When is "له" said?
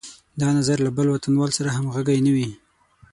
0.85-0.91